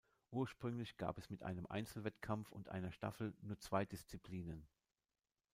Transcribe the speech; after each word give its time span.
Ursprünglich 0.31 0.97
gab 0.97 1.19
es 1.19 1.29
mit 1.29 1.43
einem 1.43 1.67
Einzelwettkampf 1.67 2.51
und 2.51 2.69
einer 2.69 2.91
Staffel 2.91 3.35
nur 3.43 3.59
zwei 3.59 3.85
Disziplinen. 3.85 4.67